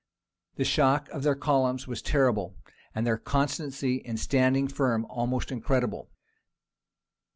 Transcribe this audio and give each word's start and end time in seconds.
The 0.55 0.63
shock 0.63 1.09
of 1.09 1.21
their 1.21 1.35
columns 1.35 1.87
was 1.87 2.01
terrible, 2.01 2.55
and 2.95 3.05
their 3.05 3.19
constancy 3.19 3.97
in 3.97 4.17
standing 4.17 4.67
firm 4.67 5.05
almost 5.07 5.51
incredible. 5.51 6.09